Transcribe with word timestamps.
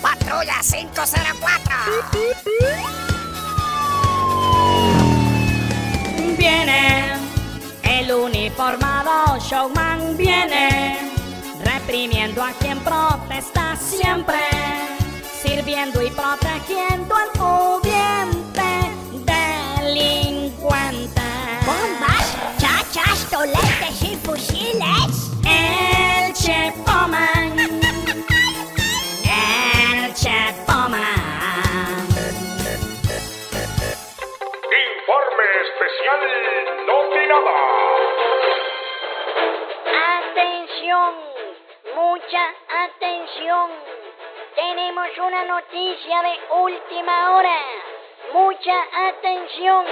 Patrulla 0.00 0.60
504. 0.62 1.76
Viene 6.38 7.14
el 7.82 8.12
uniformado 8.12 9.38
showman 9.40 10.16
viene 10.16 10.98
reprimiendo 11.64 12.44
a 12.44 12.52
quien 12.52 12.78
protesta 12.80 13.76
siempre, 13.76 14.38
sirviendo 15.42 16.00
y 16.02 16.10
protegiendo 16.10 17.14
al 17.16 17.30
pudiente 17.32 18.92
delincuente. 19.82 21.22
Bombas, 21.64 22.36
chachas, 22.58 23.26
toletes 23.30 24.02
y 24.02 24.16
fusiles. 24.16 25.32
El 25.44 26.32
Chepoman. 26.34 26.85
Atención. 43.26 43.70
Tenemos 44.54 45.08
una 45.18 45.44
noticia 45.44 46.22
de 46.22 46.54
última 46.54 47.36
hora. 47.36 47.58
Mucha 48.32 49.08
atención. 49.08 49.86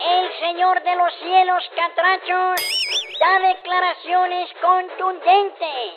El 0.00 0.38
Señor 0.38 0.82
de 0.82 0.96
los 0.96 1.14
cielos, 1.14 1.70
Catrachos, 1.76 2.60
da 3.20 3.38
declaraciones 3.40 4.50
contundentes. 4.60 5.92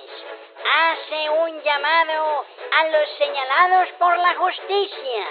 Hace 0.76 1.30
un 1.30 1.62
llamado 1.62 2.46
a 2.78 2.86
los 2.88 3.10
señalados 3.18 3.90
por 3.98 4.18
la 4.18 4.36
justicia. 4.36 5.28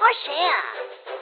O 0.00 0.24
sea, 0.24 0.64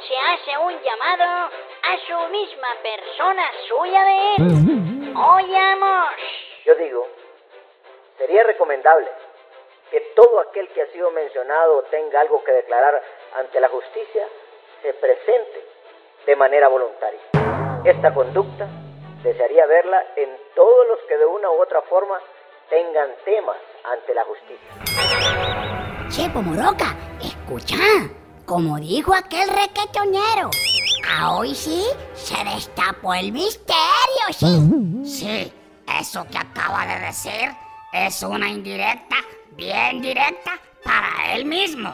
se 0.06 0.16
hace 0.16 0.58
un 0.58 0.82
llamado 0.82 1.50
a 1.82 1.98
su 2.06 2.32
misma 2.32 2.68
persona 2.82 3.50
suya 3.68 4.04
de 4.04 4.34
él. 4.36 5.14
Oyamos. 5.16 6.14
Yo 6.64 6.74
digo, 6.74 7.08
sería 8.18 8.42
recomendable 8.42 9.08
que 9.90 10.00
todo 10.14 10.40
aquel 10.40 10.68
que 10.68 10.82
ha 10.82 10.86
sido 10.92 11.10
mencionado 11.12 11.78
o 11.78 11.82
tenga 11.84 12.20
algo 12.20 12.44
que 12.44 12.52
declarar 12.52 13.02
ante 13.36 13.60
la 13.60 13.68
justicia 13.68 14.26
se 14.82 14.92
presente 14.94 15.64
de 16.26 16.36
manera 16.36 16.68
voluntaria. 16.68 17.20
Esta 17.84 18.12
conducta 18.12 18.68
desearía 19.22 19.64
verla 19.66 20.04
en 20.16 20.28
todos 20.54 20.88
los 20.88 20.98
que 21.08 21.16
de 21.16 21.24
una 21.24 21.50
u 21.50 21.62
otra 21.62 21.80
forma 21.82 22.20
tengan 22.68 23.10
temas 23.24 23.56
ante 23.84 24.14
la 24.14 24.24
justicia. 24.24 24.68
Chepo 26.10 26.42
Moroca, 26.42 26.94
escucha, 27.22 27.76
como 28.44 28.76
dijo 28.78 29.14
aquel 29.14 29.48
requetonero, 29.48 30.50
a 31.08 31.36
hoy 31.36 31.54
sí 31.54 31.86
se 32.14 32.36
destapó 32.44 33.14
el 33.14 33.32
misterio, 33.32 33.76
sí. 34.32 35.04
Sí, 35.04 35.52
eso 35.98 36.26
que 36.30 36.38
acaba 36.38 36.84
de 36.86 37.06
decir 37.06 37.67
es 37.92 38.22
una 38.22 38.48
indirecta, 38.50 39.16
bien 39.56 40.02
directa 40.02 40.52
para 40.84 41.34
él 41.34 41.44
mismo. 41.44 41.90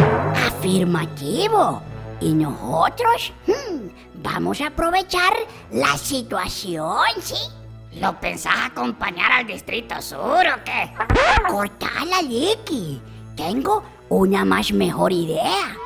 Afirmativo. 0.47 1.83
Y 2.20 2.33
nosotros 2.33 3.33
hmm, 3.47 3.89
vamos 4.23 4.61
a 4.61 4.69
aprovechar 4.69 5.33
la 5.70 5.97
situación, 5.98 7.05
¿sí? 7.20 7.34
¿Lo 8.01 8.19
pensás 8.19 8.55
acompañar 8.73 9.31
al 9.31 9.47
Distrito 9.47 10.01
Sur 10.01 10.45
o 10.47 10.64
qué? 10.64 10.91
Cortala, 11.48 12.23
Licky. 12.23 13.01
Tengo 13.36 13.83
una 14.08 14.45
más 14.45 14.73
mejor 14.73 15.12
idea. 15.12 15.77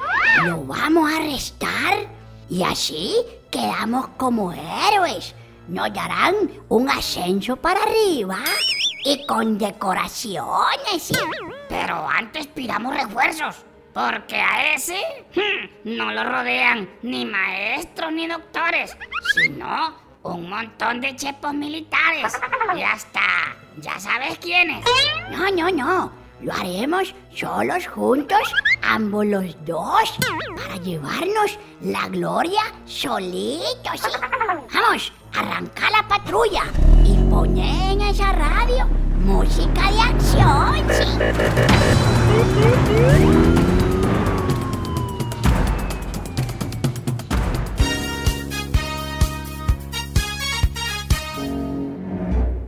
Lo 0.44 0.64
vamos 0.64 1.10
a 1.10 1.16
arrestar 1.16 2.08
y 2.48 2.62
así 2.62 3.14
quedamos 3.50 4.08
como 4.16 4.52
héroes. 4.52 5.34
Nos 5.66 5.92
darán 5.92 6.34
un 6.68 6.88
ascenso 6.88 7.56
para 7.56 7.80
arriba 7.82 8.38
y 9.08 9.24
con 9.24 9.56
decoraciones. 9.56 11.02
¿sí? 11.02 11.14
Pero 11.68 12.06
antes 12.08 12.46
pidamos 12.48 12.94
refuerzos, 12.94 13.64
porque 13.94 14.36
a 14.36 14.74
ese 14.74 15.00
hmm, 15.34 15.96
no 15.96 16.12
lo 16.12 16.24
rodean 16.24 16.88
ni 17.02 17.24
maestros 17.24 18.12
ni 18.12 18.26
doctores, 18.26 18.96
sino 19.34 19.94
un 20.22 20.50
montón 20.50 21.00
de 21.00 21.16
chepos 21.16 21.54
militares. 21.54 22.38
Y 22.76 22.82
hasta, 22.82 23.56
ya 23.78 23.98
sabes 23.98 24.38
quiénes. 24.38 24.84
No, 25.30 25.50
no, 25.50 25.70
no. 25.70 26.12
Lo 26.40 26.52
haremos 26.52 27.14
solos 27.34 27.88
juntos, 27.88 28.54
ambos 28.82 29.26
los 29.26 29.66
dos, 29.66 30.18
para 30.56 30.76
llevarnos 30.76 31.58
la 31.80 32.06
gloria 32.08 32.62
solitos. 32.84 34.00
¿sí? 34.00 34.08
Vamos, 34.72 35.12
arranca 35.34 35.90
la 35.90 36.06
patrulla 36.06 36.62
y 37.04 37.17
en 37.44 38.00
esa 38.00 38.32
radio 38.32 38.86
música 39.24 39.92
de 39.92 40.00
acción. 40.00 40.86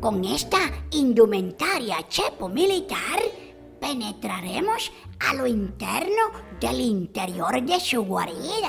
Con 0.00 0.24
esta 0.24 0.58
indumentaria 0.92 2.06
chepo 2.08 2.48
militar, 2.48 3.20
penetraremos 3.80 4.92
a 5.18 5.34
lo 5.34 5.46
interno 5.48 6.30
del 6.60 6.80
interior 6.80 7.60
de 7.60 7.80
su 7.80 8.04
guarida. 8.04 8.68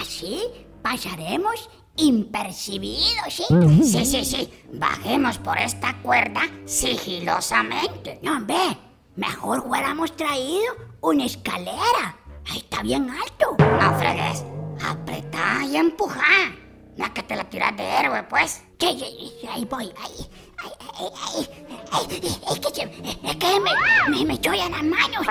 Así 0.00 0.42
pasaremos 0.82 1.70
impercibidos, 1.96 3.32
¿sí? 3.32 3.44
Sí, 3.84 4.04
sí, 4.06 4.24
sí. 4.24 4.52
Bajemos 4.72 5.38
por 5.38 5.58
esta 5.58 5.94
cuerda 6.02 6.42
sigilosamente. 6.64 8.18
No, 8.22 8.44
ve, 8.44 8.76
mejor 9.16 9.62
hubiéramos 9.66 10.14
traído 10.16 10.74
una 11.00 11.24
escalera. 11.26 12.16
Ahí 12.50 12.58
está 12.58 12.82
bien 12.82 13.08
alto. 13.10 13.56
No 13.58 13.98
fregues. 13.98 14.44
Apretá 14.84 15.64
y 15.64 15.76
empujá. 15.76 16.50
No 16.96 17.04
es 17.06 17.10
que 17.12 17.22
te 17.22 17.36
la 17.36 17.44
tiras 17.44 17.76
de 17.76 17.84
héroe, 17.84 18.22
pues. 18.24 18.62
Sí, 18.78 18.96
sí, 18.98 19.32
sí, 19.40 19.46
ahí 19.48 19.64
voy, 19.64 19.84
ahí. 20.02 20.28
Ay, 20.58 20.70
ay, 20.98 21.48
ay, 21.92 22.06
es 22.52 22.60
que, 22.60 22.74
se- 22.74 23.18
es 23.24 23.36
que 23.36 23.60
me, 23.60 23.70
me, 24.18 24.24
me 24.24 24.40
chollan 24.40 24.70
las 24.72 24.82
manos. 24.82 25.26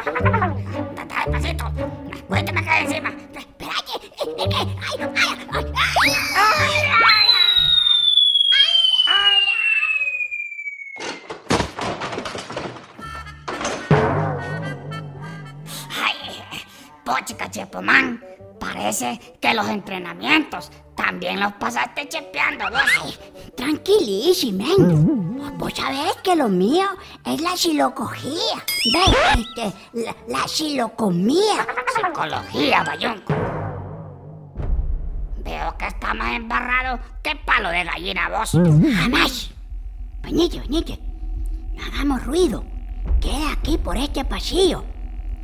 Date 0.95 1.15
despacito. 1.31 1.65
Cuéntame 2.27 2.59
acá 2.61 2.79
encima. 2.81 3.09
Espérate, 3.09 3.91
es 4.17 4.27
que, 4.27 4.55
ay, 4.55 4.67
ay. 5.15 5.40
Pochica 17.21 17.49
Chepomán. 17.49 18.23
Parece 18.59 19.19
que 19.39 19.53
los 19.53 19.67
entrenamientos 19.67 20.71
también 20.95 21.39
los 21.39 21.53
pasaste 21.53 22.07
chepeando 22.07 22.65
vos. 22.69 23.19
Tranquilísimo. 23.55 24.65
Vos 25.57 25.73
sabés 25.75 26.15
que 26.23 26.35
lo 26.35 26.47
mío 26.47 26.85
es 27.25 27.41
la 27.41 27.55
silocogía. 27.55 28.63
Ve, 28.93 29.41
este, 29.41 29.73
la, 29.93 30.15
la 30.27 30.47
silocomía. 30.47 31.65
Psicología, 31.95 32.83
bayunco. 32.83 33.33
Veo 35.43 35.77
que 35.77 35.87
está 35.87 36.13
más 36.13 36.33
embarrado 36.33 36.99
que 37.23 37.35
palo 37.35 37.69
de 37.69 37.83
gallina 37.83 38.29
vos. 38.29 38.51
Jamás. 38.51 39.51
Venite, 40.21 40.59
venite. 40.59 40.99
No 41.73 41.83
hagamos 41.83 42.23
ruido. 42.25 42.63
Queda 43.19 43.53
aquí 43.53 43.77
por 43.77 43.97
este 43.97 44.23
pasillo. 44.23 44.85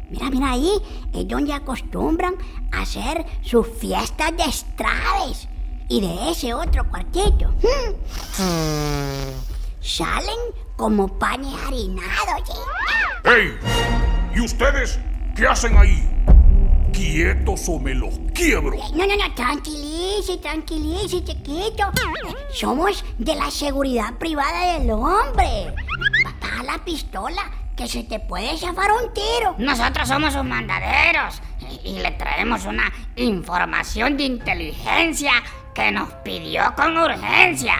Mira, 0.10 0.30
mira 0.30 0.52
ahí, 0.52 0.72
es 1.14 1.28
donde 1.28 1.54
acostumbran 1.54 2.36
a 2.72 2.82
hacer 2.82 3.26
sus 3.42 3.68
fiestas 3.68 4.36
de 4.38 4.44
estrades. 4.44 5.48
Y 5.90 6.02
de 6.02 6.32
ese 6.32 6.54
otro 6.54 6.88
cuartito. 6.90 7.50
hmm, 7.62 9.32
Salen 9.82 10.40
como 10.76 11.08
panes 11.18 11.54
harinados. 11.66 12.44
¿sí? 12.46 12.54
¡Hey! 13.24 13.58
¿Y 14.36 14.42
ustedes 14.42 15.00
qué 15.36 15.48
hacen 15.48 15.78
ahí? 15.78 16.14
¿Quietos 16.92 17.70
o 17.70 17.80
me 17.80 17.94
los 17.94 18.18
quiebro? 18.34 18.76
No, 18.96 19.06
no, 19.06 19.16
no, 19.16 19.34
tranquilice, 19.36 20.38
tranquilice, 20.38 21.24
chiquito. 21.24 21.84
Somos 22.54 23.06
de 23.18 23.36
la 23.36 23.50
seguridad 23.52 24.14
privada 24.18 24.74
del 24.80 24.92
hombre. 24.92 25.74
Baja 26.24 26.64
la 26.64 26.84
pistola, 26.84 27.44
que 27.78 27.88
se 27.88 28.04
te 28.04 28.20
puede 28.20 28.58
zafar 28.58 28.92
un 28.92 29.14
tiro. 29.14 29.56
Nosotros 29.60 30.08
somos 30.08 30.34
sus 30.34 30.44
mandaderos 30.44 31.42
y, 31.84 31.92
y 31.92 32.00
le 32.00 32.12
traemos 32.12 32.66
una 32.66 32.92
información 33.16 34.18
de 34.18 34.24
inteligencia 34.24 35.32
que 35.74 35.92
nos 35.92 36.12
pidió 36.26 36.74
con 36.76 36.98
urgencia. 36.98 37.76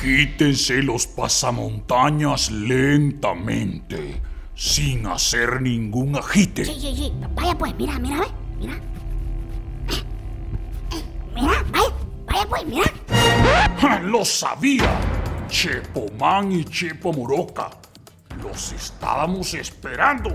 Quítense 0.00 0.82
los 0.82 1.06
pasamontañas 1.06 2.50
lentamente, 2.50 4.20
sin 4.54 5.06
hacer 5.06 5.62
ningún 5.62 6.16
agite. 6.16 6.64
Sí, 6.64 6.76
sí, 6.80 6.94
sí. 6.96 7.12
Vaya 7.34 7.56
pues, 7.56 7.74
mira, 7.76 7.98
mira, 8.00 8.20
ve, 8.20 8.26
mira. 8.58 8.80
Mira, 11.34 11.64
vaya, 11.70 11.94
vaya 12.26 12.46
pues, 12.48 12.66
mira. 12.66 14.00
¡Lo 14.02 14.24
sabía! 14.24 14.90
Chepomán 15.48 16.52
y 16.52 16.64
Chepo 16.64 17.12
Moroca. 17.12 17.70
Los 18.48 18.72
estábamos 18.72 19.52
esperando. 19.52 20.30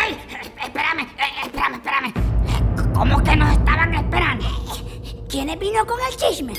¡Ay! 0.00 0.16
Espérame, 0.64 1.06
espérame, 1.44 1.74
espérame. 1.74 2.12
¿Cómo 2.94 3.22
que 3.22 3.36
nos 3.36 3.52
estaban 3.52 3.94
esperando? 3.94 4.46
¿Quién 5.28 5.58
vino 5.58 5.84
con 5.84 5.98
el 6.00 6.16
chisme? 6.16 6.54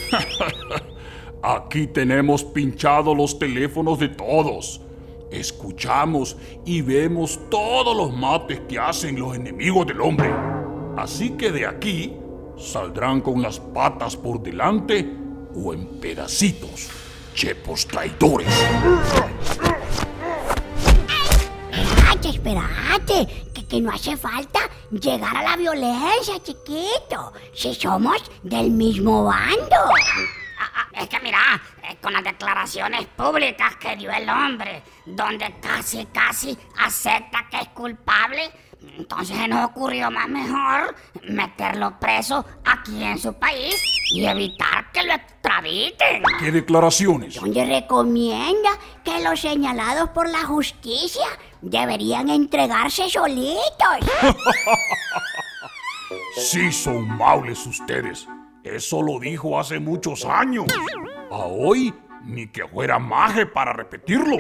Aquí 1.44 1.88
tenemos 1.88 2.44
pinchados 2.44 3.18
los 3.18 3.40
teléfonos 3.40 3.98
de 3.98 4.10
todos. 4.10 4.82
Escuchamos 5.32 6.38
y 6.64 6.82
vemos 6.82 7.40
todos 7.50 7.98
los 7.98 8.16
mates 8.16 8.62
que 8.70 8.78
hacen 8.78 9.20
los 9.20 9.36
enemigos 9.36 9.88
del 9.88 10.00
hombre. 10.02 10.55
Así 10.98 11.32
que 11.32 11.52
de 11.52 11.66
aquí 11.66 12.14
saldrán 12.58 13.22
con 13.22 13.42
las 13.42 13.60
patas 13.60 14.16
por 14.16 14.42
delante 14.42 15.06
o 15.54 15.74
en 15.74 16.00
pedacitos. 16.00 16.90
Chepos 17.34 17.86
traidores. 17.86 18.48
Espérate, 21.72 22.30
espérate, 22.30 23.52
que, 23.54 23.68
que 23.68 23.82
no 23.82 23.92
hace 23.92 24.16
falta 24.16 24.60
llegar 24.90 25.36
a 25.36 25.44
la 25.44 25.58
violencia, 25.58 26.42
chiquito. 26.42 27.34
Si 27.54 27.74
somos 27.76 28.24
del 28.42 28.72
mismo 28.72 29.26
bando. 29.26 29.76
Ah, 30.58 30.72
ah, 30.76 30.88
Es 30.94 31.10
que 31.10 31.20
mira, 31.20 31.62
eh, 31.84 31.98
con 32.02 32.14
las 32.14 32.24
declaraciones 32.24 33.06
públicas 33.08 33.76
que 33.76 33.98
dio 33.98 34.10
el 34.12 34.30
hombre, 34.30 34.82
donde 35.06 35.54
casi, 35.62 36.06
casi 36.06 36.58
acepta 36.78 37.48
que 37.52 37.58
es 37.58 37.68
culpable, 37.70 38.50
entonces 38.98 39.38
se 39.38 39.48
nos 39.48 39.66
ocurrió 39.66 40.10
más 40.12 40.28
mejor 40.30 40.96
meterlo 41.28 42.00
preso 42.00 42.46
aquí 42.64 43.04
en 43.04 43.18
su 43.18 43.34
país 43.34 43.76
y 44.12 44.26
evitar 44.26 44.92
que 44.92 45.04
lo 45.04 45.14
extraditen. 45.14 46.24
¿Qué 46.40 46.52
declaraciones? 46.52 47.36
donde 47.36 47.66
recomienda 47.66 48.70
que 49.04 49.22
los 49.22 49.40
señalados 49.40 50.10
por 50.10 50.30
la 50.30 50.46
justicia 50.46 51.26
deberían 51.62 52.30
entregarse 52.30 53.10
solitos. 53.10 53.60
Sí 56.38 56.72
son 56.72 57.08
maules 57.18 57.66
ustedes. 57.66 58.28
Eso 58.64 59.02
lo 59.02 59.20
dijo 59.20 59.60
hace 59.60 59.80
muchos 59.80 60.26
años. 60.26 60.66
A 61.32 61.38
hoy 61.38 61.94
ni 62.24 62.48
que 62.48 62.68
fuera 62.68 63.00
maje 63.00 63.46
para 63.46 63.74
repetirlo. 63.74 64.38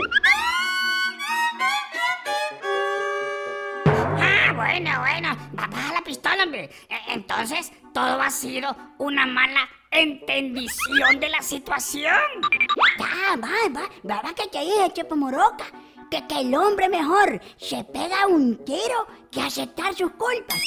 Bueno, 4.83 5.00
bueno, 5.00 5.38
ba- 5.54 5.68
baja 5.68 5.94
la 5.94 6.01
pistola, 6.01 6.44
hombre. 6.44 6.69
E- 6.89 7.13
Entonces, 7.13 7.72
todo 7.94 8.22
ha 8.22 8.30
sido 8.30 8.75
una 8.98 9.25
mala 9.25 9.62
entendición 9.92 11.19
de 11.19 11.30
la 11.30 11.42
situación. 11.42 12.13
Ya, 13.00 13.38
va, 13.38 13.48
va, 13.74 13.89
¿verdad 14.04 14.33
que 14.36 14.48
te 14.50 14.60
dije, 14.60 14.92
Chepo 14.94 15.16
Moroca? 15.16 15.63
Que, 16.12 16.27
que 16.27 16.42
el 16.42 16.54
hombre 16.56 16.89
mejor 16.89 17.42
se 17.57 17.83
pega 17.86 18.27
un 18.27 18.63
tiro 18.66 19.07
que 19.31 19.42
aceptar 19.42 19.95
sus 19.95 20.12
culpas. 20.12 20.62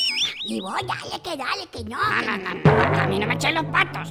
Y 0.46 0.60
vos 0.60 0.74
dale 0.86 1.22
que 1.22 1.36
dale 1.36 1.66
que 1.70 1.84
no. 1.84 1.98
No, 1.98 2.36
no, 2.38 2.54
no, 2.54 2.88
no, 2.90 2.98
a 3.02 3.06
mí 3.06 3.18
no 3.18 3.26
me 3.26 3.34
echen 3.34 3.54
los 3.54 3.66
patos. 3.66 4.10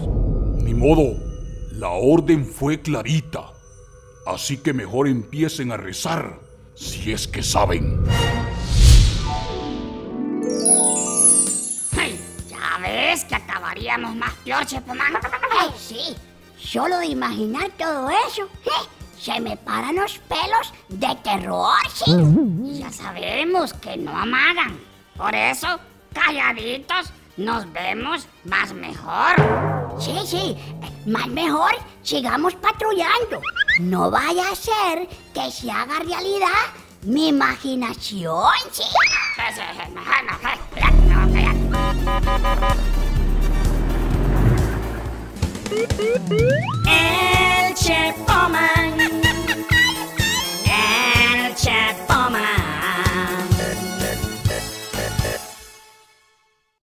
Ni 0.63 0.73
modo, 0.75 1.15
la 1.71 1.89
orden 1.89 2.45
fue 2.45 2.79
clarita. 2.81 3.51
Así 4.27 4.57
que 4.61 4.73
mejor 4.73 5.07
empiecen 5.07 5.71
a 5.71 5.77
rezar, 5.77 6.39
si 6.75 7.11
es 7.11 7.27
que 7.27 7.41
saben. 7.41 8.03
Ya 12.77 12.88
ves 12.88 13.25
que 13.25 13.35
acabaríamos 13.35 14.15
más 14.15 14.33
peor, 14.44 14.65
Chepomán. 14.65 15.13
Ay, 15.59 15.69
sí, 15.77 16.15
solo 16.57 16.97
de 17.00 17.07
imaginar 17.07 17.69
todo 17.77 18.09
eso, 18.09 18.44
¡eh! 18.65 18.88
se 19.19 19.39
me 19.39 19.57
paran 19.57 19.95
los 19.95 20.19
pelos 20.19 20.74
de 20.89 21.15
terror, 21.24 21.77
sí. 21.94 22.12
Y 22.65 22.79
ya 22.79 22.91
sabemos 22.91 23.74
que 23.74 23.97
no 23.97 24.15
amagan. 24.15 24.79
Por 25.15 25.33
eso, 25.33 25.79
calladitos, 26.13 27.12
nos 27.35 27.71
vemos 27.74 28.27
más 28.44 28.74
mejor. 28.74 29.35
Sí, 30.00 30.15
sí, 30.25 30.56
más 31.07 31.27
mejor 31.27 31.71
sigamos 32.03 32.53
patrullando. 32.56 33.41
No 33.79 34.12
vaya 34.12 34.51
a 34.51 34.56
ser 34.56 35.07
que 35.33 35.51
se 35.51 35.71
haga 35.71 36.00
realidad 36.00 36.50
mi 37.03 37.29
imaginación, 37.29 38.53
sí. 38.71 38.83